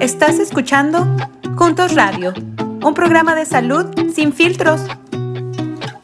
[0.00, 1.06] Estás escuchando
[1.56, 2.34] Juntos Radio,
[2.84, 4.82] un programa de salud sin filtros.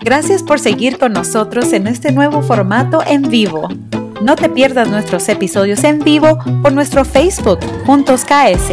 [0.01, 3.69] Gracias por seguir con nosotros en este nuevo formato en vivo.
[4.23, 8.73] No te pierdas nuestros episodios en vivo por nuestro Facebook Juntos KS.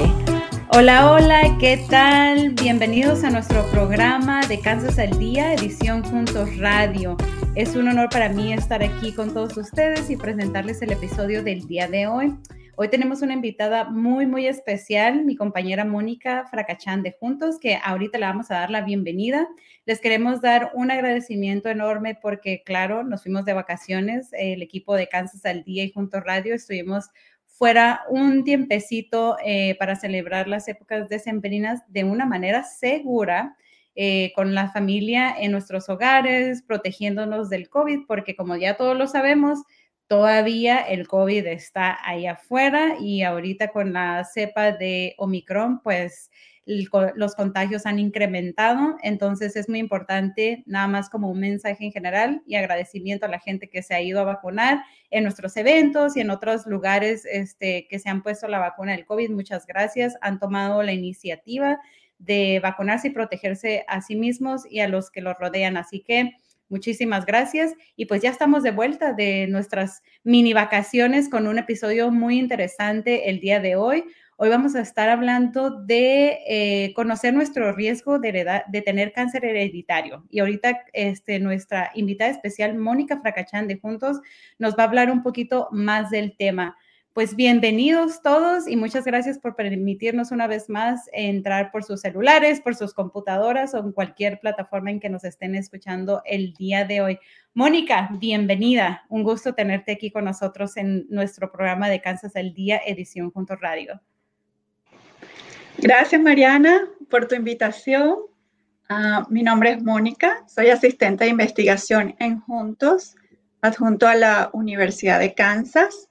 [0.72, 2.52] Hola, hola, ¿qué tal?
[2.52, 7.18] Bienvenidos a nuestro programa de Kansas al Día, edición Juntos Radio.
[7.56, 11.68] Es un honor para mí estar aquí con todos ustedes y presentarles el episodio del
[11.68, 12.34] día de hoy.
[12.82, 18.18] Hoy tenemos una invitada muy, muy especial, mi compañera Mónica Fracachán de Juntos, que ahorita
[18.18, 19.50] le vamos a dar la bienvenida.
[19.86, 25.10] Les queremos dar un agradecimiento enorme porque, claro, nos fuimos de vacaciones, el equipo de
[25.10, 27.10] Kansas al Día y Juntos Radio, estuvimos
[27.48, 33.58] fuera un tiempecito eh, para celebrar las épocas decembrinas de una manera segura.
[33.96, 39.08] Eh, con la familia en nuestros hogares, protegiéndonos del COVID, porque como ya todos lo
[39.08, 39.64] sabemos,
[40.10, 46.32] Todavía el COVID está ahí afuera y ahorita con la cepa de Omicron, pues
[46.66, 48.98] los contagios han incrementado.
[49.04, 53.40] Entonces es muy importante, nada más como un mensaje en general y agradecimiento a la
[53.40, 57.86] gente que se ha ido a vacunar en nuestros eventos y en otros lugares este,
[57.88, 59.30] que se han puesto la vacuna del COVID.
[59.30, 60.16] Muchas gracias.
[60.22, 61.80] Han tomado la iniciativa
[62.18, 65.78] de vacunarse y protegerse a sí mismos y a los que los rodean.
[65.78, 66.34] Así que
[66.70, 67.74] Muchísimas gracias.
[67.96, 73.30] Y pues ya estamos de vuelta de nuestras mini vacaciones con un episodio muy interesante
[73.30, 74.06] el día de hoy.
[74.38, 80.24] Hoy vamos a estar hablando de eh, conocer nuestro riesgo de, de tener cáncer hereditario.
[80.30, 84.22] Y ahorita este, nuestra invitada especial, Mónica Fracachán de Juntos,
[84.58, 86.78] nos va a hablar un poquito más del tema.
[87.14, 92.62] Pues bienvenidos todos y muchas gracias por permitirnos una vez más entrar por sus celulares,
[92.62, 97.02] por sus computadoras o en cualquier plataforma en que nos estén escuchando el día de
[97.02, 97.20] hoy.
[97.56, 99.06] Mónica, bienvenida.
[99.10, 103.56] Un gusto tenerte aquí con nosotros en nuestro programa de Kansas al Día, edición Junto
[103.56, 104.00] Radio.
[105.80, 108.18] Gracias, Mariana, por tu invitación.
[108.88, 113.16] Ah, mi nombre es Mónica, soy asistente de investigación en Juntos,
[113.62, 116.09] adjunto a la Universidad de Kansas.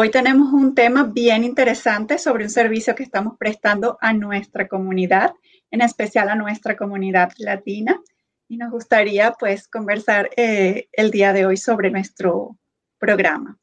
[0.00, 5.32] Hoy tenemos un tema bien interesante sobre un servicio que estamos prestando a nuestra comunidad,
[5.72, 8.00] en especial a nuestra comunidad latina.
[8.46, 12.56] Y nos gustaría pues conversar eh, el día de hoy sobre nuestro
[13.00, 13.58] programa.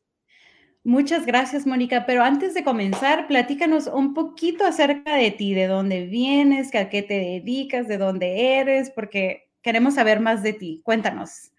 [0.83, 2.05] Muchas gracias, Mónica.
[2.05, 7.01] Pero antes de comenzar, platícanos un poquito acerca de ti, de dónde vienes, a qué
[7.01, 10.81] te dedicas, de dónde eres, porque queremos saber más de ti.
[10.83, 11.53] Cuéntanos.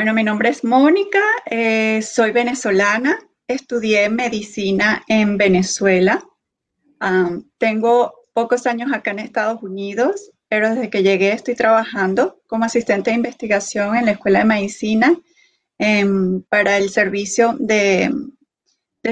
[0.00, 6.24] Bueno, mi nombre es Mónica, eh, soy venezolana, estudié medicina en Venezuela.
[7.58, 13.10] tengo pocos años acá en Estados Unidos, pero desde que llegué estoy trabajando como asistente
[13.10, 15.14] de investigación en la Escuela de Medicina
[15.76, 18.10] em, para el Servicio de,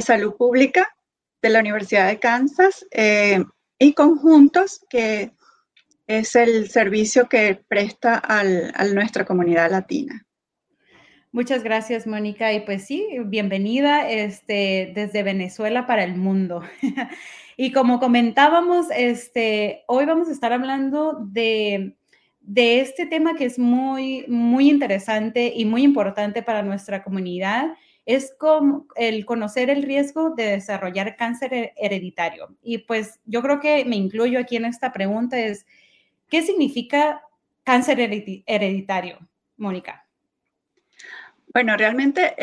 [0.01, 0.97] Salud Pública
[1.43, 3.45] de la Universidad de Kansas eh,
[3.79, 5.33] y Conjuntos, que
[6.07, 10.25] es el servicio que presta a nuestra comunidad latina.
[11.31, 12.55] Muchas gracias, Mónica.
[12.55, 16.63] Y pues sí, bienvenida este, desde Venezuela para el mundo.
[17.57, 21.95] y como comentábamos, este, hoy vamos a estar hablando de,
[22.55, 27.75] este tema que es muy, muy interesante y muy importante para nuestra comunidad.
[28.07, 32.57] Es como el conocer el riesgo de desarrollar cáncer hereditario.
[32.63, 35.67] Y pues yo creo que me incluyo aquí en esta pregunta es,
[36.31, 37.21] ¿qué significa
[37.65, 38.01] cáncer
[38.47, 39.19] hereditario,
[39.59, 40.08] Mónica?
[41.59, 42.37] Bueno, realmente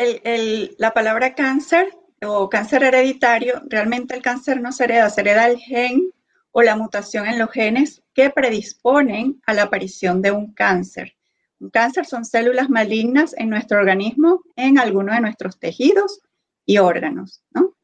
[0.76, 1.88] la palabra cáncer
[2.20, 6.12] o cáncer hereditario, realmente el cáncer no se hereda, se hereda el gen
[6.52, 11.16] o la mutación en los genes que predisponen a la aparición de un cáncer.
[11.60, 16.20] Un cáncer son células malignas en nuestro organismo, en alguno de nuestros tejidos
[16.66, 17.74] y órganos, ¿no?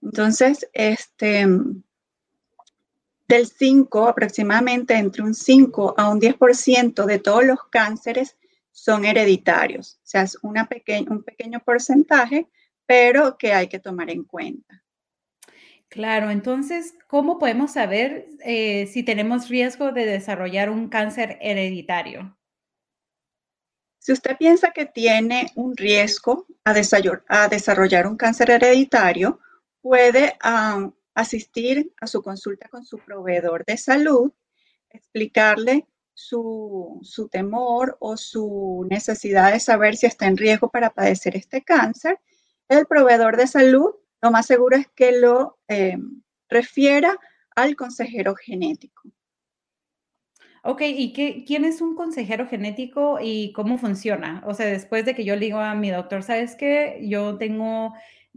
[0.00, 1.44] Entonces, este,
[3.26, 8.36] del 5, aproximadamente entre un 5 a un 10% de todos los cánceres
[8.76, 9.94] son hereditarios.
[9.96, 10.68] O sea, es una
[11.08, 12.46] un pequeño porcentaje,
[12.84, 14.84] pero que hay que tomar en cuenta.
[15.88, 22.36] Claro, entonces, ¿cómo podemos saber eh, si tenemos riesgo de desarrollar un cáncer hereditario?
[23.98, 26.74] Si usted piensa que tiene un riesgo a,
[27.48, 29.40] desarrollar un cáncer hereditario,
[29.80, 30.36] puede
[31.14, 34.32] asistir a su consulta con su proveedor de salud,
[34.90, 41.62] explicarle su, temor o su necesidad de saber si está en riesgo para padecer este
[41.62, 42.18] cáncer,
[42.68, 45.98] el proveedor de salud lo más seguro es que lo eh,
[46.48, 47.16] refiera
[47.54, 49.02] al consejero genético.
[50.64, 54.42] Ok, ¿y qué, quién es un consejero genético y cómo funciona?
[54.46, 56.98] O sea, después de que yo le digo a mi doctor, ¿sabes qué?
[57.02, 57.94] Yo tengo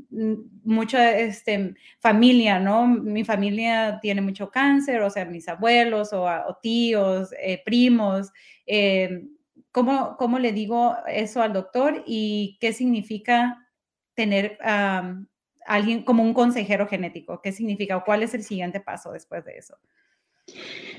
[0.10, 2.88] mucha este, familia, ¿no?
[2.88, 6.28] Mi familia tiene mucho cáncer, o sea, mis abuelos o,
[6.62, 8.32] tíos, eh, primos.
[8.66, 9.26] Eh,
[9.72, 13.68] ¿cómo, ¿Cómo le digo eso al doctor y qué significa
[14.16, 15.16] tener a
[15.66, 17.42] alguien como un consejero genético?
[17.42, 19.78] ¿Qué significa o cuál es el siguiente paso después de eso?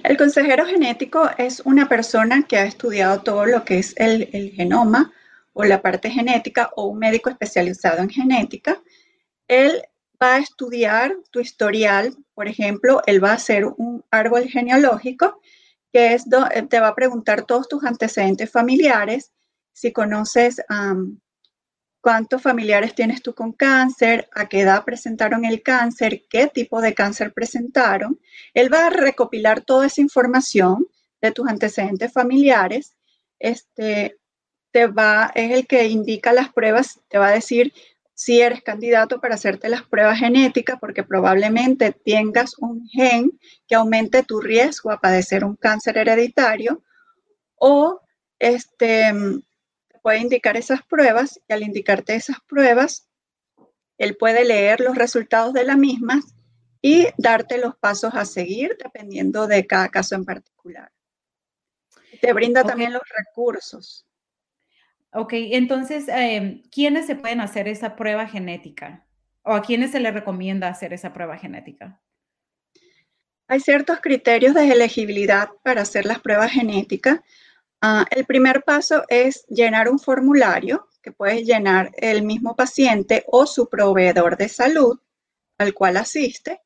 [0.04, 5.12] El consejero genético es una persona que ha estudiado todo lo que es el, genoma
[5.52, 8.80] o la parte genética o un médico especializado en genética.
[9.50, 9.82] Él
[10.22, 15.40] va a estudiar tu historial, por ejemplo, él va a hacer un árbol genealógico
[15.92, 16.24] que es,
[16.68, 19.32] te va a preguntar todos tus antecedentes familiares,
[19.72, 20.62] si conoces
[22.00, 26.94] cuántos familiares tienes tú con cáncer, a qué edad presentaron el cáncer, qué tipo de
[26.94, 28.20] cáncer presentaron.
[28.54, 30.86] Él va a recopilar toda esa información
[31.20, 32.94] de tus antecedentes familiares.
[33.40, 34.16] Este,
[34.70, 37.72] te va, es el que indica las pruebas, te va a decir
[38.20, 44.22] si eres candidato para hacerte las pruebas genéticas, porque probablemente tengas un gen que aumente
[44.22, 46.82] tu riesgo a padecer un cáncer hereditario,
[47.54, 48.02] o
[48.38, 49.14] este,
[50.02, 53.08] puede indicar esas pruebas y al indicarte esas pruebas,
[53.96, 56.22] él puede leer los resultados de las mismas
[56.82, 60.92] y darte los pasos a seguir dependiendo de cada caso en particular.
[62.20, 64.04] Te brinda también los recursos.
[65.12, 69.06] Ok, entonces, em, ¿quiénes se pueden hacer esa prueba genética?
[69.42, 72.00] ¿O a quiénes se les recomienda hacer esa prueba genética?
[73.48, 77.18] Hay ciertos criterios de elegibilidad para hacer las pruebas genéticas.
[77.80, 83.46] Ah, el primer paso es llenar un formulario que puedes llenar el mismo paciente o
[83.46, 85.00] su proveedor de salud
[85.58, 86.60] al cual asiste.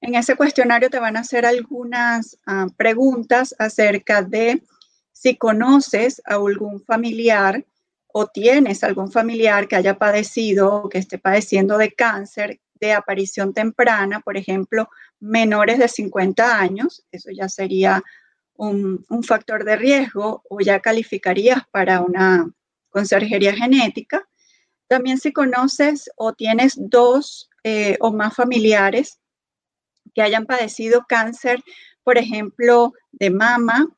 [0.00, 4.62] En ese cuestionario te van a hacer algunas ah, preguntas acerca de
[5.12, 7.66] si conoces a algún familiar
[8.12, 13.54] o tienes algún familiar que haya padecido o que esté padeciendo de cáncer de aparición
[13.54, 14.88] temprana, por ejemplo,
[15.20, 18.02] menores de 50 años, eso ya sería
[18.56, 22.50] un, factor de riesgo o ya calificarías para una
[22.90, 24.28] conserjería genética.
[24.88, 29.18] También si conoces o tienes dos eh, o más familiares
[30.14, 31.62] que hayan padecido cáncer,
[32.02, 33.88] por ejemplo, de mama,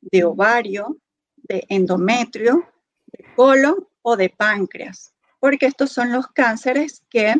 [0.00, 0.98] de ovario,
[1.36, 2.68] de endometrio,
[3.22, 7.34] de colon o de páncreas, porque estos son los cánceres que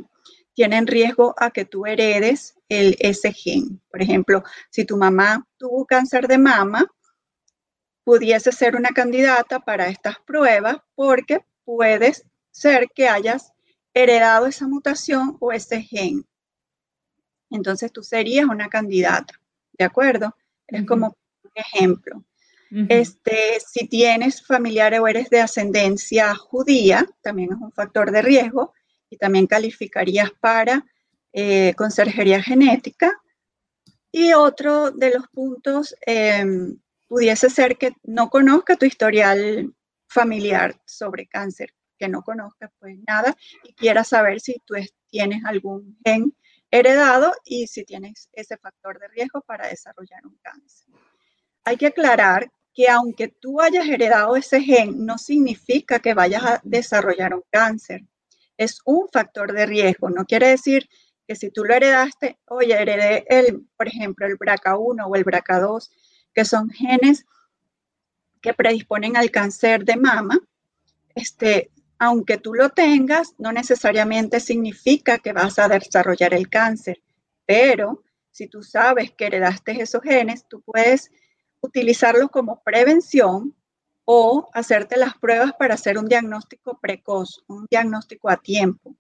[0.55, 3.81] tienen riesgo a que tú heredes el, ese gen.
[3.91, 6.87] Por ejemplo, si tu mamá tuvo cáncer de mama,
[8.05, 13.53] pudiese ser una candidata para estas pruebas porque puedes ser que hayas
[13.95, 16.27] heredado esa mutación o ese gen.
[17.51, 19.35] Entonces tú serías una candidata,
[19.73, 20.35] ¿de acuerdo?
[20.67, 21.09] Es como
[21.45, 22.25] un ejemplo.
[22.89, 28.73] Este, si tienes familiares o eres de ascendencia judía, también es un factor de riesgo
[29.11, 30.87] y también calificarías para
[31.33, 33.13] eh, conserjería genética.
[34.11, 36.79] Y otro de los puntos em,
[37.09, 39.75] pudiese ser que no conozca tu historial
[40.09, 44.75] familiar sobre cáncer, que no conozcas pues nada y quieras saber si tú
[45.09, 46.35] tienes algún gen
[46.71, 50.89] heredado y si tienes ese factor de riesgo para desarrollar un cáncer.
[51.65, 56.61] Hay que aclarar que aunque tú hayas heredado ese gen, no significa que vayas a
[56.65, 58.03] desarrollar un cáncer
[58.57, 60.11] es un factor de riesgo.
[60.11, 60.89] No quiere decir
[61.27, 65.91] que si tú lo heredaste, oye, heredé el, por ejemplo, el BRCA1 o el BRCA2,
[66.35, 67.25] que son genes
[68.41, 70.39] que predisponen al cáncer de mama,
[71.15, 77.01] este, aunque tú lo tengas, no necesariamente significa que vas a desarrollar el cáncer,
[77.47, 81.11] pero si tú sabes que heredaste esos genes, tú puedes
[81.63, 83.55] utilizarlos como prevención
[84.05, 88.95] o hacerte las pruebas para hacer un diagnóstico precoz, un diagnóstico a tiempo.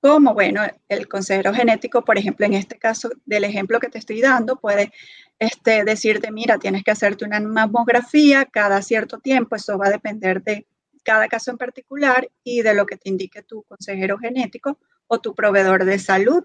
[0.00, 4.20] Como, bueno, el consejero genético, por ejemplo, en este caso del ejemplo que te estoy
[4.20, 4.92] dando, puede
[5.38, 10.42] este, decirte, mira, tienes que hacerte una mamografía cada cierto tiempo, eso va a depender
[10.42, 10.66] de
[11.04, 14.78] cada caso en particular y de lo que te indique tu consejero genético
[15.12, 16.42] o tu proveedor de salud.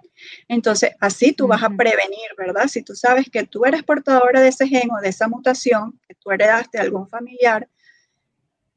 [0.50, 2.68] Entonces, así tú vas a prevenir, ¿verdad?
[2.68, 6.16] Si tú sabes que tú eres portadora de ese gen o de esa mutación, que
[6.16, 7.70] tú heredaste de algún familiar,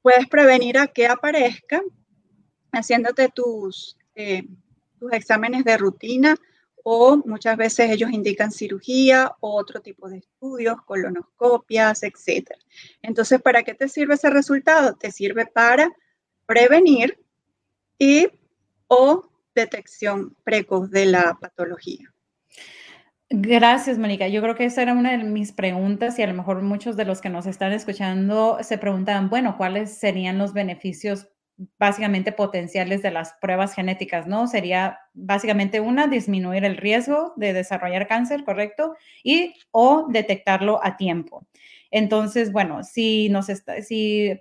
[0.00, 1.82] puedes prevenir a que aparezca
[2.70, 4.44] haciéndote tus, eh,
[5.00, 6.36] tus exámenes de rutina
[6.84, 12.52] o muchas veces ellos indican cirugía o otro tipo de estudios, colonoscopias, etc.
[13.02, 14.94] Entonces, ¿para qué te sirve ese resultado?
[14.94, 15.90] Te sirve para
[16.46, 17.18] prevenir
[17.98, 18.28] y
[19.60, 22.12] detección precoz de la patología.
[23.30, 24.26] Gracias, Mónica.
[24.26, 27.04] Yo creo que esa era una de mis preguntas y a lo mejor muchos de
[27.04, 31.28] los que nos están escuchando se preguntan, bueno, ¿cuáles serían los beneficios
[31.78, 34.46] básicamente potenciales de las pruebas genéticas, ¿no?
[34.46, 38.96] Sería básicamente una, disminuir el riesgo de desarrollar cáncer, ¿correcto?
[39.22, 41.46] Y o detectarlo a tiempo.
[41.90, 44.40] Entonces, bueno, si nos está, si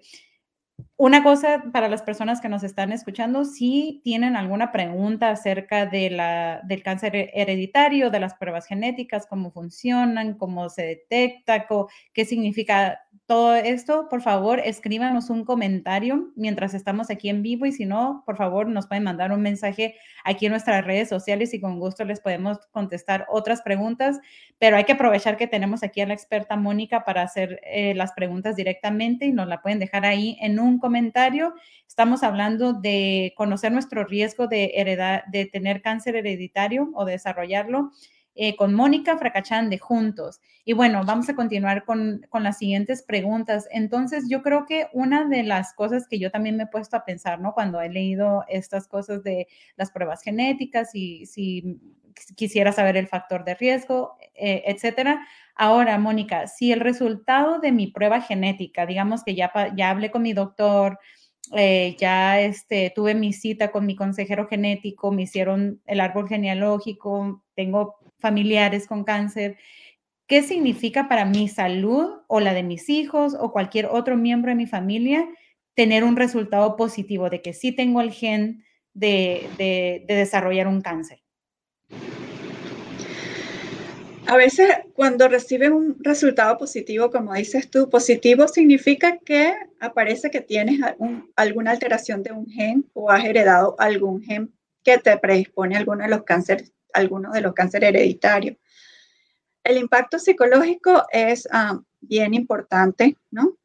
[1.00, 6.84] una cosa para las personas que nos están escuchando, si tienen alguna pregunta acerca del
[6.84, 11.68] cáncer hereditario, de las pruebas genéticas, cómo funcionan, cómo se detecta,
[12.14, 17.72] qué significa todo esto, por favor, escríbanos un comentario mientras estamos aquí en vivo y
[17.72, 19.94] si no, por favor, nos pueden mandar un mensaje
[20.26, 24.20] aquí en nuestras redes sociales y con gusto les podemos contestar otras preguntas,
[24.58, 28.14] pero hay que aprovechar que tenemos aquí a la experta Mónica para hacer eh, las
[28.14, 30.89] preguntas directamente y nos la pueden dejar ahí en un comentario.
[31.88, 37.92] Estamos hablando de conocer nuestro riesgo de, heredar, de tener cáncer hereditario o desarrollarlo
[38.42, 40.40] eh, con Mónica Fracachán de Juntos.
[40.64, 43.68] Y bueno, vamos a continuar con, las siguientes preguntas.
[43.70, 47.04] Entonces, yo creo que una de las cosas que yo también me he puesto a
[47.04, 47.54] pensar, ¿no?
[47.54, 51.82] Cuando he leído estas cosas de las pruebas genéticas y si
[52.36, 55.28] quisiera saber el factor de riesgo, eh, etcétera.
[55.56, 60.22] Ahora, Mónica, si el resultado de mi prueba genética, digamos que ya, ya hablé con
[60.22, 61.00] mi doctor,
[61.56, 67.44] eh, ya este, tuve mi cita con mi consejero genético, me hicieron el árbol genealógico,
[67.56, 69.58] tengo familiares con cáncer.
[70.28, 74.56] ¿Qué significa para mi salud o la de mis hijos o cualquier otro miembro de
[74.56, 75.28] mi familia
[75.74, 78.64] tener un resultado positivo de que sí tengo el gen
[78.94, 81.20] de, de, desarrollar un cáncer?
[84.28, 90.42] A veces cuando reciben un resultado positivo, como dices tú, positivo significa que aparece que
[90.42, 90.80] tienes
[91.36, 94.54] alguna alteración de un gen o has heredado algún gen
[94.84, 98.58] que te predispone a alguno de los cánceres algunos de los cánceres hereditarios.
[99.64, 103.58] El impacto psicológico es ah, bien importante, ¿no?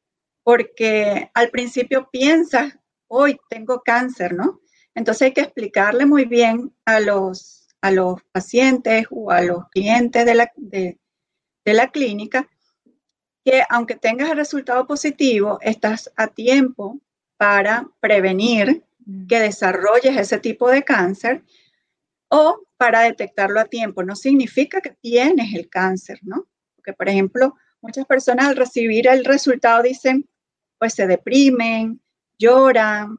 [0.43, 2.75] Porque al principio piensas,
[3.07, 4.61] hoy tengo cáncer, ¿no?
[4.95, 10.25] Entonces hay que explicarle muy bien a los, a los pacientes o a los clientes
[10.25, 10.99] de la, de,
[11.67, 12.49] de la clínica
[13.45, 16.99] que aunque tengas el resultado positivo, estás a tiempo
[17.37, 19.27] para prevenir mm.
[19.27, 21.45] que desarrolles ese tipo de cáncer
[22.29, 24.03] o para detectarlo a tiempo.
[24.03, 26.47] No significa que tienes el cáncer, ¿no?
[26.77, 30.27] Porque, por ejemplo, muchas personas al recibir el resultado dicen,
[30.79, 32.01] pues se deprimen,
[32.39, 33.19] lloran,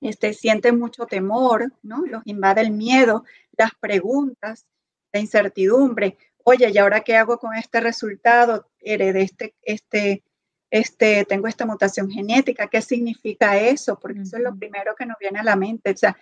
[0.00, 2.04] este, sienten mucho temor, ¿no?
[2.06, 3.24] Los invade el miedo,
[3.56, 4.66] las preguntas,
[5.12, 6.16] la incertidumbre.
[6.44, 8.70] Oye, ¿y ahora qué hago con este resultado?
[8.80, 10.22] Heredé este, este,
[10.70, 13.98] este, tengo esta mutación genética, ¿qué significa eso?
[13.98, 15.90] Porque eso es lo primero que nos viene a la mente.
[15.90, 16.16] O sea,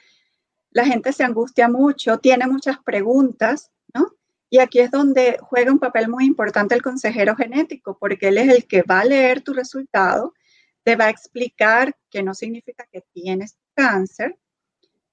[0.71, 4.12] la gente se angustia mucho, tiene muchas preguntas, ¿no?
[4.49, 8.49] Y aquí es donde juega un papel muy importante el consejero genético, porque él es
[8.49, 10.35] el que va a leer tu resultado,
[10.85, 14.37] te va a explicar que no significa que tienes cáncer,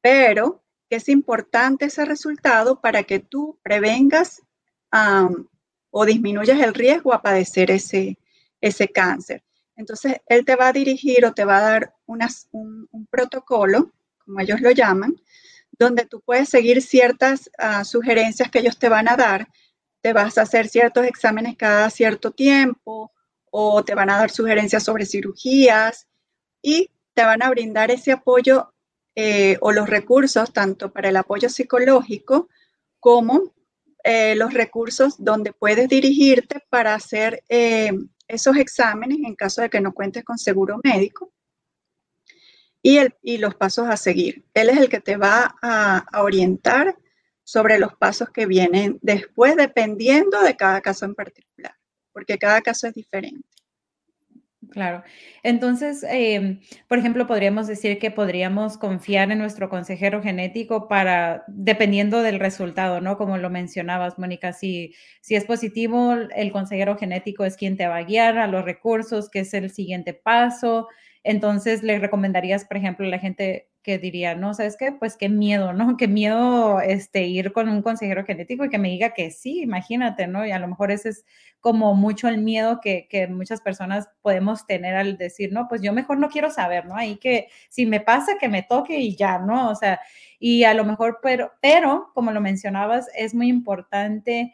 [0.01, 4.41] pero que es importante ese resultado para que tú prevengas
[5.91, 8.17] o disminuyas el riesgo a padecer ese,
[8.61, 9.43] ese cáncer.
[9.75, 14.61] Entonces, él te va a dirigir o te va a dar un protocolo, como ellos
[14.61, 15.15] lo llaman,
[15.71, 19.47] donde tú puedes seguir ciertas ah, sugerencias que ellos te van a dar.
[20.01, 23.11] Te vas a hacer ciertos exámenes cada cierto tiempo
[23.49, 26.07] o te van a dar sugerencias sobre cirugías
[26.61, 28.73] y te van a brindar ese apoyo
[29.15, 32.49] eh, o los recursos tanto para el apoyo psicológico
[32.99, 33.53] como
[34.03, 37.91] eh, los recursos donde puedes dirigirte para hacer eh,
[38.27, 41.31] esos exámenes en caso de que no cuentes con seguro médico
[42.81, 44.45] y, el, y los pasos a seguir.
[44.53, 46.97] Él es el que te va a, orientar
[47.43, 51.75] sobre los pasos que vienen después, dependiendo de cada caso en particular,
[52.11, 53.47] porque cada caso es diferente.
[54.73, 55.03] Claro.
[55.43, 62.23] Entonces, em, por ejemplo, podríamos decir que podríamos confiar en nuestro consejero genético para, dependiendo
[62.23, 63.15] del resultado, ¿no?
[63.15, 67.97] Como lo mencionabas, Mónica, si, si es positivo, el consejero genético es quien te va
[67.97, 70.87] a guiar a los recursos, que es el siguiente paso,
[71.25, 74.91] entonces, le recomendarías, por ejemplo, a la gente que diría, no, ¿sabes qué?
[74.91, 75.97] Pues qué miedo, ¿no?
[75.97, 80.27] Qué miedo este, ir con un consejero genético y que me diga que sí, imagínate,
[80.27, 80.45] ¿no?
[80.45, 81.25] Y a lo mejor ese es
[81.59, 85.93] como mucho el miedo que, que muchas personas podemos tener al decir, no, pues yo
[85.93, 86.95] mejor no quiero saber, ¿no?
[86.95, 89.69] Ahí que si me pasa, que me toque y ya, ¿no?
[89.69, 89.99] O sea,
[90.39, 94.53] y a lo mejor, pero, pero como lo mencionabas, es muy importante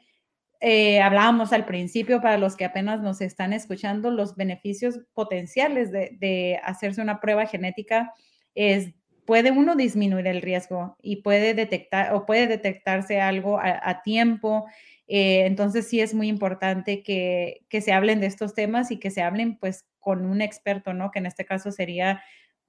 [0.62, 6.60] eh, hablábamos al principio, para los que apenas nos están escuchando, los beneficios potenciales de,
[6.64, 8.14] hacerse una prueba genética
[8.56, 8.94] es,
[9.30, 14.66] puede uno disminuir el riesgo y puede detectar o puede detectarse algo a, tiempo.
[15.08, 19.12] Eh, entonces sí es muy importante que, que, se hablen de estos temas y que
[19.12, 21.12] se hablen pues con un experto, ¿no?
[21.12, 22.24] Que en este caso sería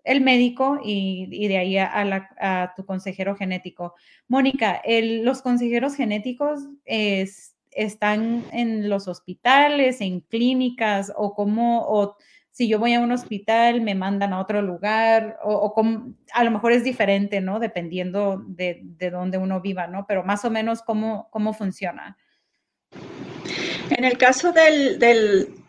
[0.04, 3.94] el médico y, de ahí a, tu consejero genético.
[4.28, 6.60] Mónica, los consejeros genéticos
[7.70, 12.16] están en los hospitales, en clínicas o cómo, o
[12.60, 15.74] si yo voy a un hospital me mandan a otro lugar o,
[16.34, 17.58] a lo mejor es diferente, ¿no?
[17.58, 20.04] Dependiendo de, de dónde uno viva, ¿no?
[20.06, 22.18] Pero más o menos cómo, cómo funciona.
[23.88, 24.98] En el caso del,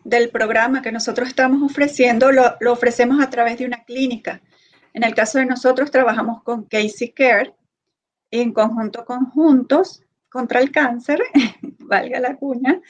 [0.03, 4.41] del, programa que nosotros estamos ofreciendo, lo, lo, ofrecemos a través de una clínica.
[4.91, 7.53] En el caso de nosotros, trabajamos con Casey Care
[8.31, 11.21] en conjunto con Juntos contra el Cáncer,
[11.79, 12.81] valga la cuña.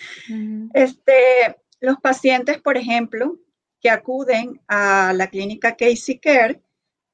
[0.74, 1.14] este,
[1.82, 3.38] los pacientes, por ejemplo,
[3.82, 6.62] que acuden a la clínica Casey Care,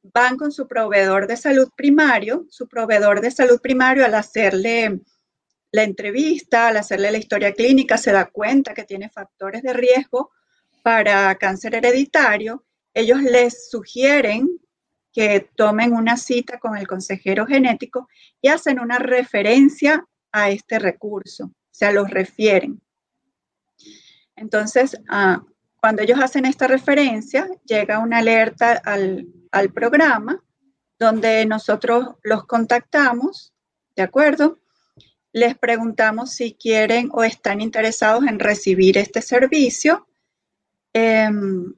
[0.03, 2.45] van con su proveedor de salud primario.
[2.49, 4.99] Su proveedor de salud primario, al hacerle
[5.71, 10.31] la entrevista, al hacerle la historia clínica, se da cuenta que tiene factores de riesgo
[10.83, 12.65] para cáncer hereditario.
[12.93, 14.47] Ellos les sugieren
[15.13, 18.07] que tomen una cita con el consejero genético
[18.41, 22.81] y hacen una referencia a este recurso, o sea, los refieren.
[24.35, 25.43] Entonces, ah,
[25.79, 30.43] cuando ellos hacen esta referencia, llega una alerta al, al programa
[30.99, 33.53] donde nosotros los contactamos,
[33.95, 34.57] ¿de acuerdo?
[35.37, 40.07] les preguntamos si quieren o están interesados en recibir este servicio
[40.93, 41.73] em,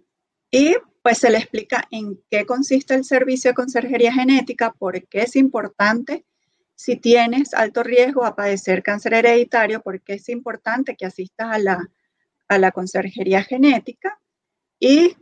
[0.49, 5.23] y pues se les explica en qué consiste el servicio de conserjería genética, por qué
[5.23, 6.25] es importante
[6.75, 11.59] si tienes alto riesgo a padecer cáncer hereditario, por qué es importante que asistas a
[11.59, 11.89] la,
[12.49, 14.19] a la conserjería genética
[14.79, 15.15] y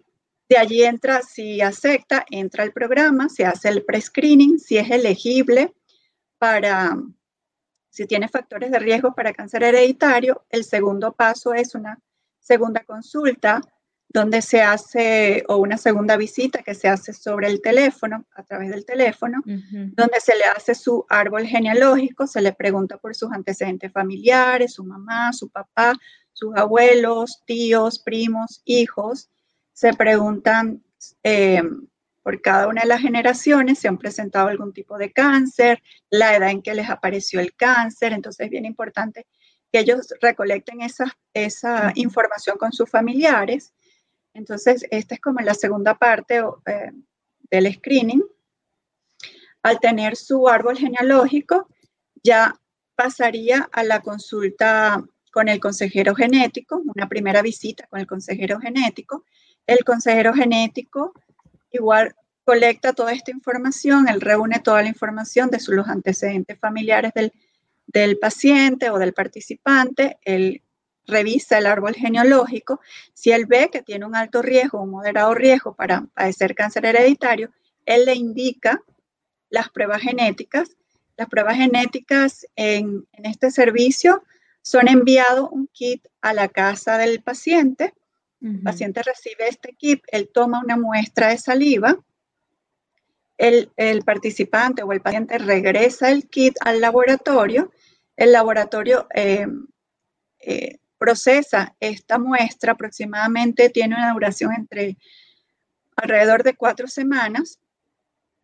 [0.49, 5.73] de allí entra, si acepta, entra el programa, se hace el pre-screening, si es elegible
[6.37, 6.97] para
[7.89, 11.99] si tiene factores de riesgo para cáncer hereditario, el segundo paso es una
[12.39, 13.59] segunda consulta
[14.07, 18.69] donde se hace, o una segunda visita que se hace sobre el teléfono, a través
[18.69, 23.91] del teléfono, donde se le hace su árbol genealógico, se le pregunta por sus antecedentes
[23.91, 25.93] familiares, su mamá, su papá,
[26.37, 29.27] sus abuelos, tíos, primos, hijos.
[29.73, 30.83] Se preguntan
[31.23, 31.63] eh,
[32.21, 36.51] por cada una de las generaciones se han presentado algún tipo de cáncer, la edad
[36.51, 39.25] en que les apareció el cáncer, entonces es bien importante
[39.71, 43.73] que ellos recolecten esa, esa información con sus familiares.
[44.33, 46.91] Entonces, esta es como la segunda parte eh,
[47.49, 48.23] del screening.
[49.63, 51.67] Al tener su árbol genealógico,
[52.21, 52.53] ya
[52.95, 55.03] pasaría a la consulta
[55.37, 59.23] con el consejero genético, una primera visita con el consejero genético.
[59.67, 61.13] El consejero genético
[61.69, 67.11] igual colecta toda esta información, él reúne toda la información de sus, los antecedentes familiares
[67.13, 67.33] del,
[67.85, 70.63] del paciente o del participante, él
[71.05, 72.81] revisa el árbol genealógico,
[73.13, 77.51] si él ve que tiene un alto riesgo, un moderado riesgo para padecer cáncer hereditario,
[77.85, 78.81] él le indica
[79.51, 80.75] las pruebas genéticas.
[81.15, 84.23] Las pruebas genéticas en, en este servicio
[84.69, 87.93] son enviado un kit a la casa del paciente
[88.41, 91.97] el paciente recibe este kit, él toma una muestra de saliva,
[93.37, 93.71] el,
[94.05, 97.71] participante o el paciente regresa el kit al laboratorio,
[98.15, 99.47] el laboratorio eh,
[100.39, 104.97] eh, procesa esta muestra, aproximadamente tiene una duración entre
[105.95, 107.59] alrededor de cuatro semanas.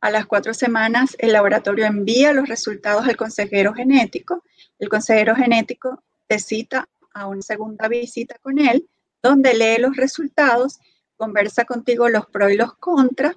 [0.01, 4.43] A las cuatro semanas el laboratorio envía los resultados al consejero genético.
[4.77, 6.03] El consejero genético
[6.38, 8.88] te a una segunda visita con él
[9.22, 10.80] donde lee los resultados,
[11.15, 13.36] conversa contigo los pros y los contras,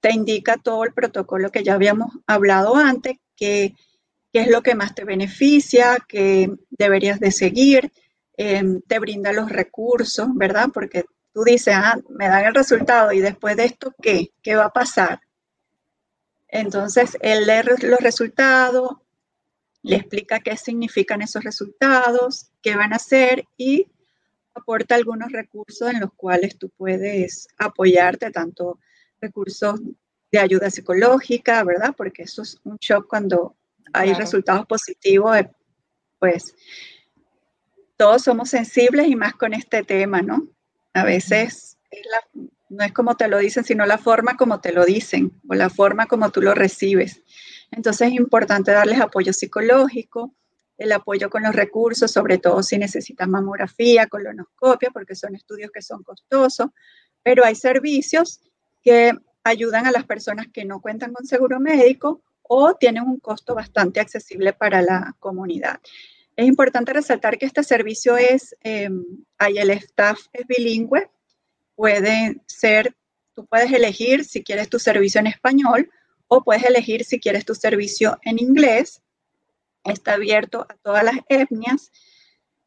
[0.00, 3.74] te indica todo el protocolo que ya habíamos hablado antes, qué
[4.32, 7.90] es lo que más te beneficia, qué deberías de seguir,
[8.36, 10.68] em, te brinda los recursos, ¿verdad?
[10.72, 14.32] Porque tú dices, ah, me dan el resultado y después de esto, ¿qué?
[14.42, 15.20] ¿Qué va a pasar?
[16.48, 18.98] Entonces, él lee los resultados,
[19.86, 23.86] le explica qué significan esos resultados, qué van a hacer y
[24.52, 28.80] aporta algunos recursos en los cuales tú puedes apoyarte, tanto
[29.20, 29.80] recursos
[30.32, 31.94] de ayuda psicológica, ¿verdad?
[31.96, 33.56] Porque eso es un shock cuando
[33.92, 35.50] hay resultados positivos, eh,
[36.18, 36.54] pues
[37.96, 40.48] todos somos sensibles y más con este tema, ¿no?
[40.94, 41.78] A veces
[42.68, 45.70] no es como te lo dicen, sino la forma como te lo dicen o la
[45.70, 47.22] forma como tú lo recibes.
[47.70, 50.34] Entonces es importante darles apoyo psicológico,
[50.78, 55.82] el apoyo con los recursos, sobre todo si necesitas mamografía, colonoscopia, porque son estudios que
[55.82, 56.68] son costosos,
[57.22, 58.40] pero hay servicios
[58.82, 63.54] que ayudan a las personas que no cuentan con seguro médico o tienen un costo
[63.54, 65.80] bastante accesible para la comunidad.
[66.36, 68.90] Es importante resaltar que este servicio es, eh,
[69.38, 71.10] el staff es bilingüe,
[71.74, 72.94] puede ser
[73.36, 75.90] Tú puedes elegir si quieres tu servicio en español
[76.28, 79.02] o puedes elegir si quieres tu servicio en inglés.
[79.84, 81.92] Está abierto a todas las etnias,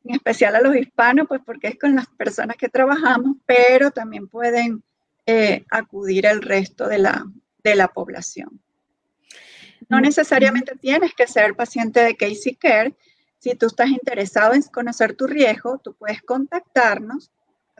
[0.05, 4.27] en especial a los hispanos, pues porque es con las personas que trabajamos, pero también
[4.27, 4.83] pueden
[5.25, 7.25] eh, acudir el resto de la,
[7.63, 8.61] de la población.
[9.89, 12.95] No necesariamente tienes que ser paciente de Casey Care.
[13.39, 17.31] Si tú estás interesado en conocer tu riesgo, tú puedes contactarnos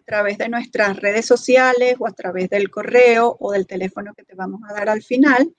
[0.09, 4.33] través de nuestras redes sociales o a través del correo o del teléfono que te
[4.33, 5.53] vamos a dar al final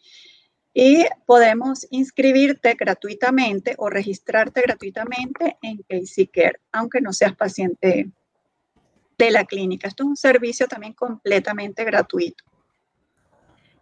[0.75, 8.11] y podemos inscribirte gratuitamente o registrarte gratuitamente en Casey Care, aunque no seas paciente
[9.17, 9.87] de la clínica.
[9.87, 12.43] Esto es un servicio también completamente gratuito.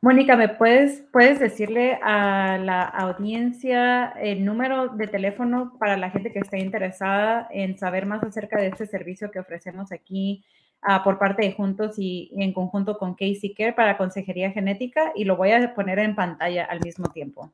[0.02, 6.31] Mónica, ¿me puedes, puedes decirle a la audiencia el número de teléfono para la gente
[6.31, 10.44] que esté interesada en saber más acerca de este servicio que ofrecemos aquí
[10.86, 15.12] uh, por parte de Juntos y, y, en conjunto con Casey Care para consejería genética?
[15.14, 17.52] Y lo voy a poner en pantalla al mismo tiempo.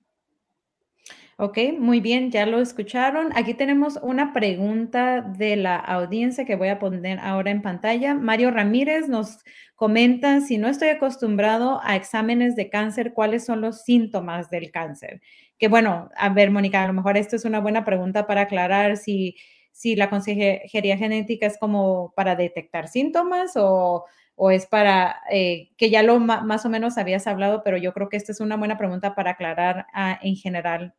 [1.39, 3.31] Ok, muy bien, ya lo escucharon.
[3.37, 8.15] Aquí tenemos una pregunta de la audiencia que voy a poner ahora en pantalla.
[8.15, 9.41] Mario Ramírez nos
[9.75, 15.21] comenta, si no estoy acostumbrado a exámenes de cáncer, ¿cuáles son los síntomas del cáncer?
[15.59, 18.97] Que bueno, a ver, Mónica, a lo mejor esto es una buena pregunta para aclarar
[18.97, 19.37] si,
[19.73, 24.07] si la consejería genética es como para detectar síntomas o
[24.39, 28.11] o es para, eh, que ya lo más o menos habías hablado, pero yo creo
[28.11, 30.95] que esta es una buena pregunta para aclarar uh, en general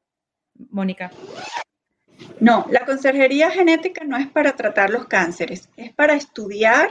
[0.70, 1.12] Mónica?
[2.40, 6.90] No, la consejería genética no es para tratar los cánceres, es para estudiar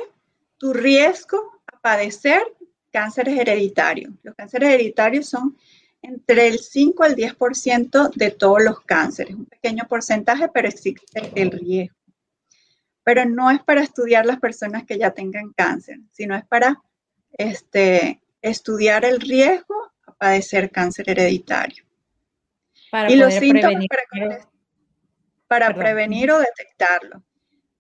[0.59, 2.43] tu riesgo a padecer
[2.91, 4.13] cánceres hereditarios.
[4.23, 5.57] Los cánceres hereditarios son
[6.03, 11.51] entre el 5 al 10% de todos los cánceres, un pequeño porcentaje, pero existe el
[11.51, 11.97] riesgo.
[13.03, 16.83] Pero no es para estudiar las personas que ya tengan cáncer, sino es para
[17.33, 21.86] este, estudiar el riesgo a padecer cáncer hereditario
[23.09, 24.49] y los síntomas para,
[25.47, 27.23] para prevenir o detectarlo.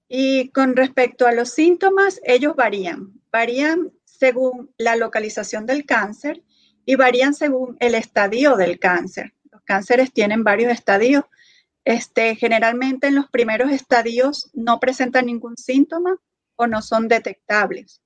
[0.08, 3.12] Y con respecto a los síntomas, ellos varían.
[3.32, 6.42] Varían según la localización del cáncer
[6.84, 9.34] y varían según el estadio del cáncer.
[9.50, 11.24] Los cánceres tienen varios estadios.
[11.84, 16.16] Este, generalmente en los primeros estadios no presentan ningún síntoma
[16.56, 18.00] o no son detectables.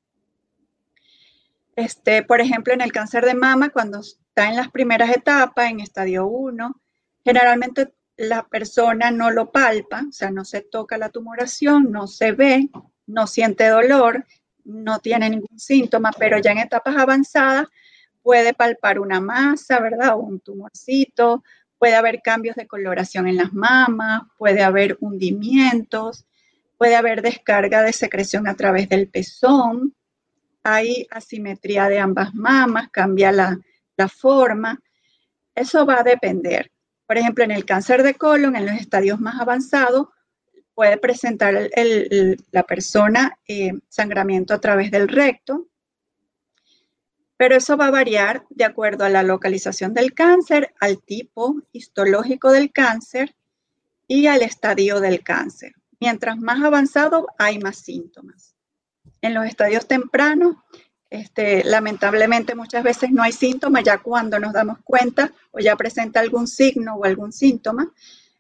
[1.77, 5.81] Este, por ejemplo, en el cáncer de mama, cuando está en las primeras etapas, en
[5.81, 6.81] estadio 1,
[7.25, 12.33] Generalmente la persona no lo palpa, o sea, no se toca la tumoración, no se
[12.33, 12.69] ve,
[13.07, 14.27] no siente dolor,
[14.65, 17.67] no tiene ningún síntoma, pero ya en etapas avanzadas
[18.23, 20.15] puede palpar una masa, ¿verdad?
[20.15, 21.43] O un tumorcito,
[21.79, 26.27] puede haber cambios de coloración en las mamas, puede haber hundimientos,
[26.77, 29.95] puede haber descarga de secreción a través del pezón,
[30.63, 33.59] hay asimetría de ambas mamas, cambia la,
[33.97, 34.81] la forma.
[35.55, 36.71] Eso va a depender.
[37.11, 40.07] Por ejemplo, en el cáncer de colon, en los estadios más avanzados,
[40.75, 41.69] puede presentar
[42.53, 45.67] la persona eh, sangramiento a través del recto.
[47.37, 52.53] pero eso va a variar de acuerdo a la localización del cáncer, al tipo histológico
[52.53, 53.35] del cáncer
[54.07, 55.73] y al estadio del cáncer.
[55.99, 58.55] Mientras más avanzado, hay más síntomas.
[59.21, 60.59] En los estadios tempranos,
[61.11, 66.21] este, lamentablemente muchas veces no hay síntomas, ya cuando nos damos cuenta o ya presenta
[66.21, 67.93] algún signo o algún síntoma,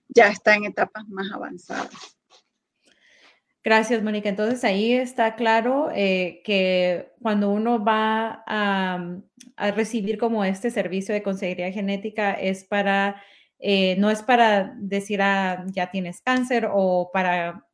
[0.09, 2.17] ya está en etapas más avanzadas.
[3.63, 4.29] Gracias, Mónica.
[4.31, 9.17] Entonces ahí está claro eh, que cuando uno va a,
[9.75, 13.23] recibir como este servicio de consejería genética es para,
[13.59, 17.67] eh, no es para decir, ah, ya tienes cáncer o para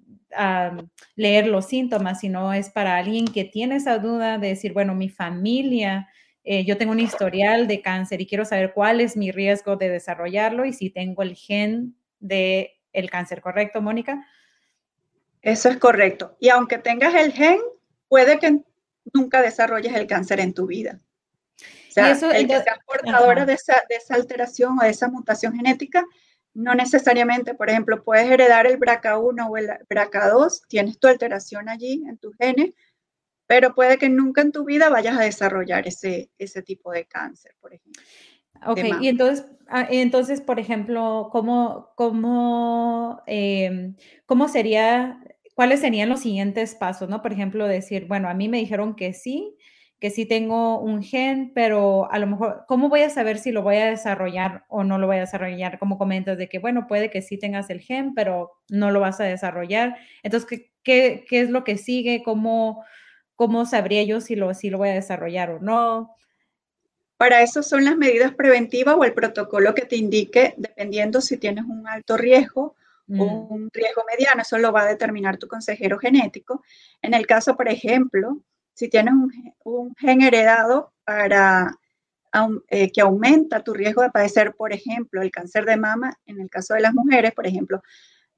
[1.15, 5.09] leer los síntomas, sino es para alguien que tiene esa duda de decir, bueno, mi
[5.09, 6.09] familia,
[6.45, 9.89] eh, yo tengo un historial de cáncer y quiero saber cuál es mi riesgo de
[9.89, 14.27] desarrollarlo y si tengo el gen de el cáncer, ¿correcto, Mónica?
[15.43, 16.37] Eso es correcto.
[16.41, 17.59] Y aunque tengas el gen,
[18.09, 18.61] puede que
[19.13, 21.01] nunca desarrolles el cáncer en tu vida.
[21.91, 25.55] O sea, el que sea portadora de esa, de esa alteración o de esa mutación
[25.55, 26.05] genética
[26.57, 32.03] no necesariamente, por ejemplo, puedes heredar el BRCA1 o el BRCA2, tienes tu alteración allí
[32.09, 32.73] en tu genes,
[33.47, 37.55] pero puede que nunca en tu vida vayas a desarrollar ese, ese tipo de cáncer,
[37.61, 38.03] por ejemplo.
[38.67, 45.21] Ok, y entonces, ah, entonces, por ejemplo, ¿cómo, cómo, em, ¿cómo sería,
[45.55, 47.21] cuáles serían los siguientes pasos, no?
[47.21, 49.59] Por ejemplo, decir, bueno, a mí me dijeron que sí,
[49.99, 53.63] que sí tengo un gen, pero a lo mejor, ¿cómo voy a saber si lo
[53.63, 55.79] voy a desarrollar o no lo voy a desarrollar?
[55.79, 59.21] Como comentas de que, bueno, puede que sí tengas el gen, pero no lo vas
[59.21, 59.97] a desarrollar.
[60.23, 62.23] Entonces, ¿qué, qué, qué es lo que sigue?
[62.23, 62.85] ¿Cómo,
[63.37, 66.15] ¿Cómo sabría yo si lo, si lo voy a desarrollar o no?
[67.17, 71.65] Para eso son las medidas preventivas o el protocolo que te indique, dependiendo si tienes
[71.65, 72.77] un alto riesgo
[73.09, 73.53] o mm.
[73.53, 76.63] un riesgo mediano, eso lo va a determinar tu consejero genético.
[77.01, 78.43] En el caso, por ejemplo,
[78.77, 79.15] si tienes
[79.65, 81.75] un, gen heredado para,
[82.69, 86.51] eh, que aumenta tu riesgo de padecer, por ejemplo, el cáncer de mama, en el
[86.51, 87.83] caso de las mujeres, por ejemplo,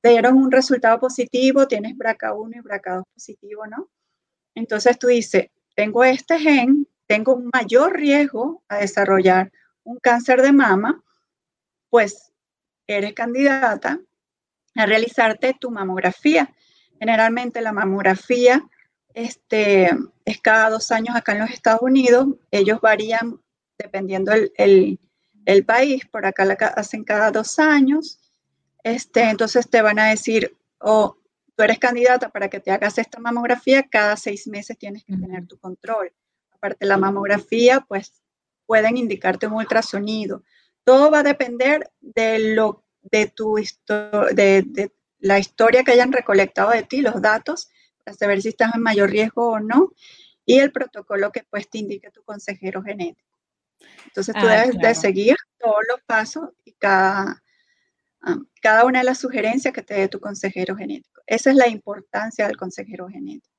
[0.01, 3.91] te dieron un resultado positivo, tienes BRCA1 y BRCA2 positivo, ¿no?
[4.55, 9.51] Entonces tú dices, tengo este gen, tengo un mayor riesgo a desarrollar
[9.83, 11.03] un cáncer de mama,
[11.91, 12.33] pues
[12.87, 13.99] eres candidata
[14.77, 16.55] a realizarte tu mamografía.
[17.01, 18.63] Generalmente la mamografía
[19.15, 19.91] este,
[20.25, 22.29] es cada dos años acá en los Estados Unidos.
[22.51, 23.41] Ellos varían
[23.79, 24.99] dependiendo el,
[25.45, 26.07] el, país.
[26.07, 28.19] Por acá la hacen cada dos años.
[28.83, 31.17] Este, entonces te van a decir, oh,
[31.57, 35.47] tú eres candidata para que te hagas esta mamografía, cada seis meses tienes que tener
[35.47, 36.13] tu control.
[36.53, 38.23] Aparte la mamografía, pues
[38.67, 40.43] pueden indicarte un ultrasonido.
[40.85, 46.71] Todo va a depender de lo de tu de, de la historia que hayan recolectado
[46.71, 47.71] de ti, los datos
[48.15, 49.93] saber si estás en mayor riesgo o no,
[50.45, 53.39] y el protocolo que pues te indique tu consejero genético.
[54.07, 57.43] Entonces tú ah, debes de seguir todos los pasos y cada,
[58.23, 61.21] ah, cada una de las sugerencias que te dé tu consejero genético.
[61.27, 63.59] Esa es la importancia del consejero genético.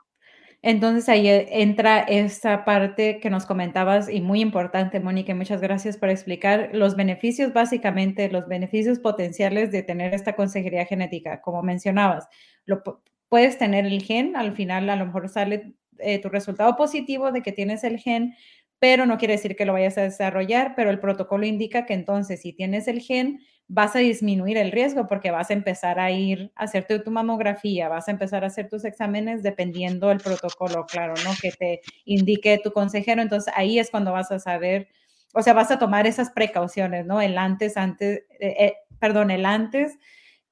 [0.62, 6.10] Entonces ahí entra esa parte que nos comentabas y muy importante, Mónica, muchas gracias por
[6.10, 12.28] explicar los beneficios, básicamente los beneficios potenciales de tener esta consejería genética, como mencionabas.
[12.66, 12.84] Lo,
[13.30, 17.42] puedes tener el gen, al final a lo mejor sale eh, tu resultado positivo de
[17.42, 18.36] que tienes el gen,
[18.80, 22.42] pero no quiere decir que lo vayas a desarrollar, pero el protocolo indica que entonces
[22.42, 26.52] si tienes el gen, vas a disminuir el riesgo porque vas a empezar a ir
[26.56, 31.14] a hacerte tu mamografía, vas a empezar a hacer tus exámenes dependiendo del protocolo, claro,
[31.24, 31.32] ¿no?
[31.40, 33.22] Que te indique tu consejero.
[33.22, 34.88] Entonces ahí es cuando vas a saber,
[35.36, 37.22] o sea, vas a tomar esas precauciones, ¿no?
[37.22, 40.00] El antes, antes, eh, eh, perdón, el antes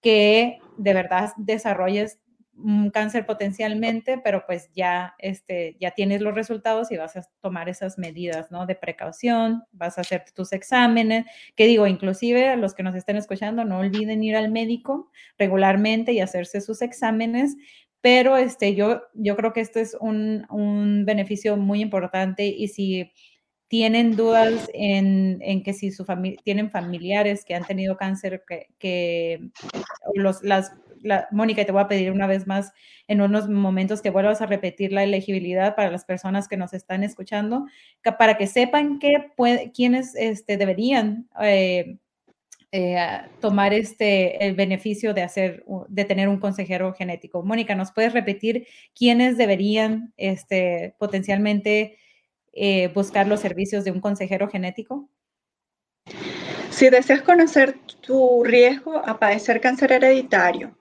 [0.01, 2.19] que de verdad desarrolles
[2.57, 7.69] un cáncer potencialmente, pero pues ya, este, ya tienes los resultados y vas a tomar
[7.69, 8.65] esas medidas, ¿no?
[8.65, 13.63] De precaución, vas a hacer tus exámenes, que digo, inclusive los que nos estén escuchando,
[13.63, 17.55] no olviden ir al médico regularmente y hacerse sus exámenes,
[18.01, 23.11] pero este, yo, yo creo que este es un, un beneficio muy importante y si
[23.67, 28.67] tienen dudas en, en que si su familia, tienen familiares que han tenido cáncer, que,
[28.79, 29.49] que
[30.15, 30.71] los, las
[31.31, 32.71] Mónica, te voy a pedir una vez más
[33.07, 37.03] en unos momentos que vuelvas a repetir la elegibilidad para las personas que nos están
[37.03, 37.65] escuchando,
[38.17, 41.97] para que sepan que puede, quiénes este, deberían eh,
[42.73, 47.41] eh, tomar este, el beneficio de, hacer, de tener un consejero genético.
[47.41, 51.97] Mónica, ¿nos puedes repetir quiénes deberían este, potencialmente
[52.51, 55.09] eh, buscar los servicios de un consejero genético?
[56.69, 60.77] Si deseas conocer tu riesgo a padecer cáncer hereditario,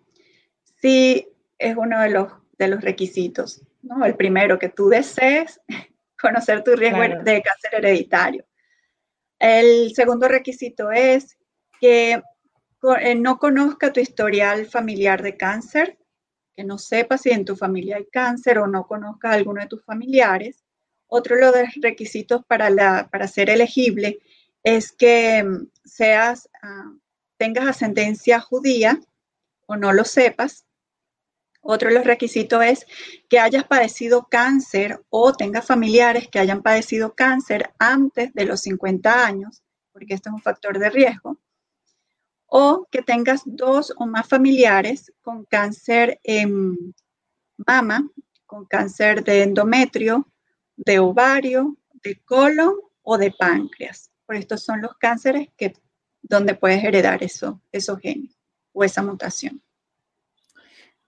[0.87, 4.05] sí es uno de los, de los requisitos, ¿no?
[4.05, 5.61] El primero, que tú desees
[6.21, 8.45] conocer tu riesgo de cáncer hereditario.
[9.39, 11.37] El segundo requisito es
[11.81, 12.23] que
[13.01, 15.99] eh, no conozca tu historial familiar de cáncer,
[16.55, 19.69] que no sepa si en tu familia hay cáncer o no conozcas a alguno de
[19.69, 20.63] tus familiares.
[21.09, 24.21] Otro de los requisitos para, la, para ser elegible
[24.63, 26.93] es que mm, seas, ah,
[27.39, 29.01] tengas ascendencia judía
[29.67, 30.66] o no lo sepas.
[31.69, 32.87] Otro de los requisitos es
[33.29, 39.27] que hayas padecido cáncer o tengas familiares que hayan padecido cáncer antes de los 50
[39.27, 41.39] años, porque esto es un factor de riesgo
[42.47, 46.95] o que tengas dos o más familiares con cáncer en
[47.57, 48.09] mama,
[48.45, 50.27] con cáncer de endometrio,
[50.77, 54.11] de ovario, de colon o de páncreas.
[54.25, 55.75] Por estos son los cánceres que,
[56.23, 58.39] donde puedes heredar eso, esos genes
[58.73, 59.63] o esa mutación.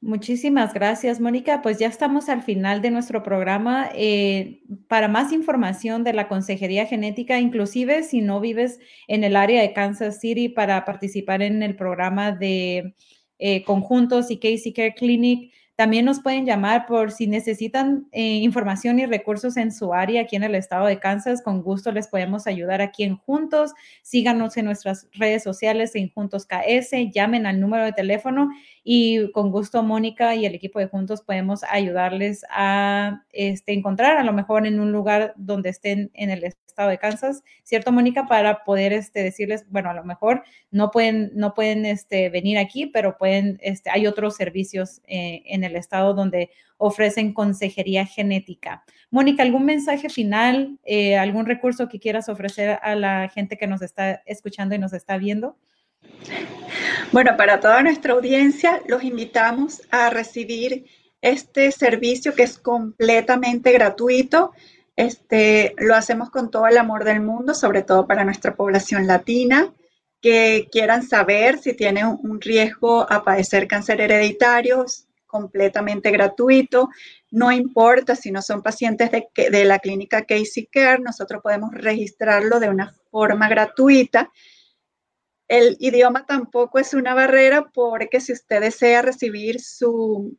[0.00, 1.61] Muchísimas gracias, Mónica.
[1.61, 3.90] Pues ya estamos al final de nuestro programa.
[3.94, 9.61] Eh, para más información de la consejería genética, inclusive si no vives en el área
[9.61, 12.94] de Kansas City para participar en el programa de
[13.40, 18.98] eh, conjuntos y Casey Care Clinic, también nos pueden llamar por si necesitan eh, información
[18.98, 21.40] y recursos en su área aquí en el estado de Kansas.
[21.40, 23.74] Con gusto les podemos ayudar aquí en Juntos.
[24.02, 28.50] Síganos en nuestras redes sociales en Juntos KS, llamen al número de teléfono
[28.82, 34.24] y con gusto Mónica y el equipo de Juntos podemos ayudarles a este, encontrar a
[34.24, 38.26] lo mejor en un lugar donde estén en el estado de Kansas, ¿cierto Mónica?
[38.26, 42.86] Para poder este, decirles, bueno, a lo mejor no pueden, no pueden este, venir aquí,
[42.86, 48.85] pero pueden, este, hay otros servicios eh, en el estado donde ofrecen consejería genética.
[49.11, 53.83] Mónica, ¿algún mensaje final, eh, algún recurso que quieras ofrecer a la gente que nos
[53.83, 55.57] está escuchando y nos está viendo?
[57.12, 60.87] Bueno, para toda nuestra audiencia, los invitamos a recibir
[61.20, 64.52] este servicio que es completamente gratuito.
[64.94, 69.72] Este, lo hacemos con todo el amor del mundo, sobre todo para nuestra población latina,
[70.20, 74.85] que quieran saber si tienen un riesgo a padecer cáncer hereditario,
[75.28, 76.88] completamente gratuito.
[77.30, 82.58] No importa si no son pacientes de, de la clínica Casey Care, nosotros podemos registrarlo
[82.58, 84.28] de una forma gratuita
[85.48, 90.38] el idioma tampoco es una barrera porque si usted desea recibir su,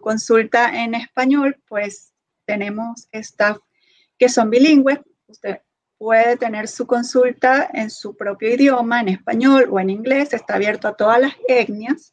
[0.00, 2.12] consulta en español, pues
[2.44, 3.58] tenemos staff
[4.18, 4.98] que son bilingües.
[5.28, 5.60] Usted
[5.96, 10.32] puede tener su consulta en su propio idioma, en español o en inglés.
[10.32, 12.12] Está abierto a todas las etnias.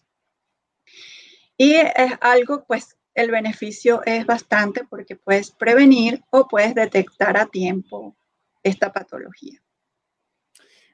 [1.61, 7.47] Y es algo, pues, el beneficio es bastante porque puedes prevenir o puedes detectar a
[7.47, 8.15] tiempo
[8.63, 9.61] esta patología.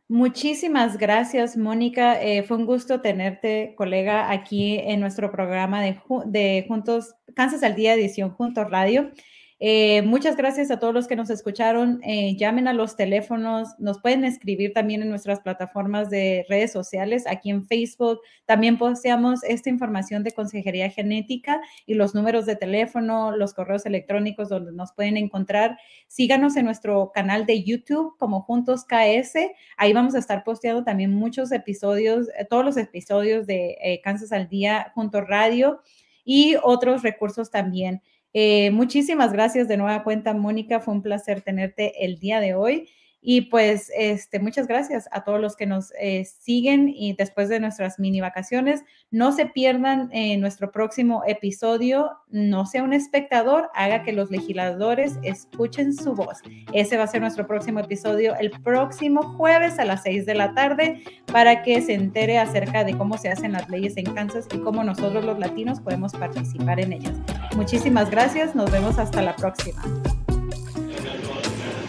[0.08, 2.20] Muchísimas gracias, Mónica.
[2.20, 7.76] Eh, fue un gusto tenerte, colega, aquí en nuestro programa de, de Juntos, Kansas al
[7.76, 9.12] Día, edición Juntos Radio.
[9.60, 12.02] Eh, muchas gracias a todos los que nos escucharon.
[12.04, 17.26] Eh, llamen a los teléfonos, nos pueden escribir también en nuestras plataformas de redes sociales,
[17.26, 18.20] aquí en Facebook.
[18.46, 24.50] También posteamos esta información de consejería genética y los números de teléfono, los correos electrónicos
[24.50, 25.78] donde nos pueden encontrar.
[26.08, 29.38] Síganos en nuestro canal de YouTube como Juntos KS.
[29.78, 34.50] Ahí vamos a estar posteando también muchos episodios, eh, todos los episodios de Kansas al
[34.50, 35.80] Día junto Radio
[36.26, 38.02] y otros recursos también.
[38.38, 40.82] Eh, muchísimas gracias de nueva cuenta, Mónica.
[40.82, 42.90] Fue un placer tenerte el día de hoy.
[43.22, 47.62] Y pues, este, muchas gracias a todos los que nos eh, siguen y después de
[47.62, 52.12] nuestras mini vacaciones, no se pierdan en nuestro próximo episodio.
[52.30, 56.42] No sea un espectador, haga que los legisladores escuchen su voz.
[56.74, 60.54] Ese va a ser nuestro próximo episodio el próximo jueves a las 6 de la
[60.54, 64.58] tarde para que se entere acerca de cómo se hacen las leyes en Kansas y
[64.58, 67.16] cómo nosotros los latinos podemos participar en ellas.
[67.56, 69.82] Muchísimas gracias, nos vemos hasta la próxima.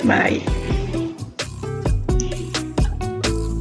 [0.05, 0.43] Bye.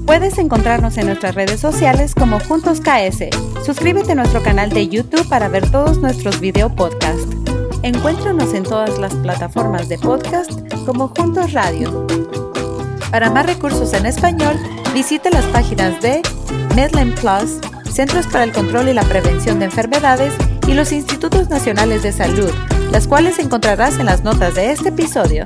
[0.06, 3.30] Puedes encontrarnos en nuestras redes sociales como Juntos KS.
[3.66, 7.34] Suscríbete a nuestro canal de YouTube para ver todos nuestros video podcast.
[7.82, 10.52] Encuéntranos en todas las plataformas de podcast
[10.86, 12.06] como Juntos Radio.
[13.10, 14.56] Para más recursos en español,
[14.94, 16.22] visite las páginas de
[16.76, 17.60] Medline Plus,
[17.92, 20.34] Centros para el Control y la Prevención de Enfermedades
[20.68, 22.52] y los Institutos Nacionales de Salud,
[22.92, 25.44] las cuales encontrarás en las notas de este episodio.